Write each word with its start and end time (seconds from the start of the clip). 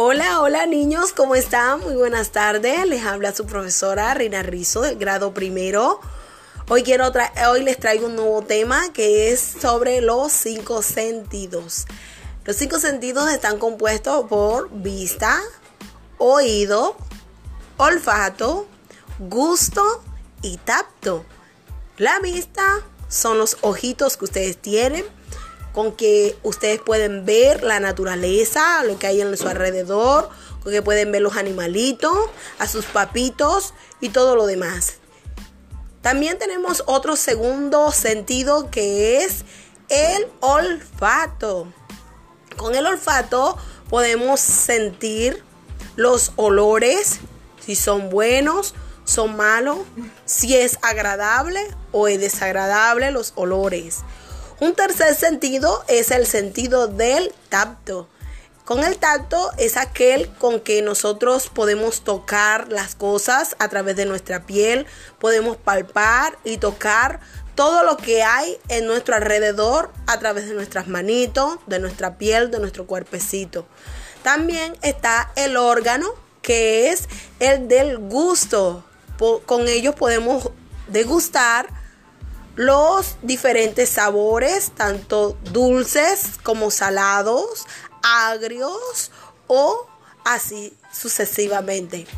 Hola, 0.00 0.42
hola 0.42 0.64
niños, 0.66 1.12
¿cómo 1.12 1.34
están? 1.34 1.80
Muy 1.80 1.96
buenas 1.96 2.30
tardes. 2.30 2.86
Les 2.86 3.04
habla 3.04 3.34
su 3.34 3.46
profesora 3.46 4.14
Rina 4.14 4.44
Rizo 4.44 4.82
del 4.82 4.96
grado 4.96 5.34
primero. 5.34 5.98
Hoy, 6.68 6.84
hoy 7.48 7.64
les 7.64 7.80
traigo 7.80 8.06
un 8.06 8.14
nuevo 8.14 8.42
tema 8.42 8.92
que 8.92 9.32
es 9.32 9.40
sobre 9.40 10.00
los 10.00 10.30
cinco 10.30 10.82
sentidos. 10.82 11.86
Los 12.44 12.54
cinco 12.54 12.78
sentidos 12.78 13.28
están 13.32 13.58
compuestos 13.58 14.26
por 14.28 14.70
vista, 14.70 15.42
oído, 16.18 16.96
olfato, 17.76 18.68
gusto 19.18 19.82
y 20.42 20.58
tacto. 20.58 21.24
La 21.96 22.20
vista 22.20 22.82
son 23.08 23.36
los 23.36 23.56
ojitos 23.62 24.16
que 24.16 24.26
ustedes 24.26 24.58
tienen 24.58 25.04
con 25.72 25.92
que 25.92 26.36
ustedes 26.42 26.80
pueden 26.80 27.24
ver 27.24 27.62
la 27.62 27.80
naturaleza, 27.80 28.82
lo 28.84 28.98
que 28.98 29.06
hay 29.06 29.20
en 29.20 29.36
su 29.36 29.48
alrededor, 29.48 30.28
con 30.62 30.72
que 30.72 30.82
pueden 30.82 31.12
ver 31.12 31.22
los 31.22 31.36
animalitos, 31.36 32.16
a 32.58 32.66
sus 32.66 32.84
papitos 32.86 33.74
y 34.00 34.08
todo 34.10 34.36
lo 34.36 34.46
demás. 34.46 34.94
También 36.02 36.38
tenemos 36.38 36.82
otro 36.86 37.16
segundo 37.16 37.90
sentido 37.92 38.70
que 38.70 39.24
es 39.24 39.44
el 39.88 40.26
olfato. 40.40 41.72
Con 42.56 42.74
el 42.74 42.86
olfato 42.86 43.56
podemos 43.88 44.40
sentir 44.40 45.42
los 45.96 46.32
olores, 46.36 47.18
si 47.60 47.74
son 47.74 48.10
buenos, 48.10 48.74
son 49.04 49.36
malos, 49.36 49.78
si 50.24 50.56
es 50.56 50.78
agradable 50.82 51.60
o 51.92 52.08
es 52.08 52.20
desagradable 52.20 53.10
los 53.10 53.32
olores. 53.36 53.98
Un 54.60 54.74
tercer 54.74 55.14
sentido 55.14 55.84
es 55.86 56.10
el 56.10 56.26
sentido 56.26 56.88
del 56.88 57.32
tacto. 57.48 58.08
Con 58.64 58.82
el 58.82 58.98
tacto 58.98 59.52
es 59.56 59.76
aquel 59.76 60.28
con 60.34 60.58
que 60.58 60.82
nosotros 60.82 61.48
podemos 61.48 62.02
tocar 62.02 62.66
las 62.68 62.96
cosas 62.96 63.54
a 63.60 63.68
través 63.68 63.94
de 63.94 64.04
nuestra 64.04 64.46
piel, 64.46 64.86
podemos 65.20 65.56
palpar 65.56 66.36
y 66.42 66.58
tocar 66.58 67.20
todo 67.54 67.84
lo 67.84 67.96
que 67.96 68.24
hay 68.24 68.58
en 68.68 68.86
nuestro 68.86 69.14
alrededor 69.14 69.92
a 70.08 70.18
través 70.18 70.48
de 70.48 70.54
nuestras 70.54 70.88
manitos, 70.88 71.58
de 71.66 71.78
nuestra 71.78 72.18
piel, 72.18 72.50
de 72.50 72.58
nuestro 72.58 72.86
cuerpecito. 72.86 73.64
También 74.24 74.76
está 74.82 75.30
el 75.36 75.56
órgano 75.56 76.08
que 76.42 76.90
es 76.90 77.08
el 77.38 77.68
del 77.68 77.98
gusto. 77.98 78.84
Con 79.46 79.68
ello 79.68 79.94
podemos 79.94 80.50
degustar 80.88 81.68
los 82.58 83.18
diferentes 83.22 83.88
sabores, 83.88 84.72
tanto 84.72 85.38
dulces 85.52 86.40
como 86.42 86.72
salados, 86.72 87.66
agrios 88.02 89.12
o 89.46 89.86
así 90.24 90.76
sucesivamente. 90.92 92.08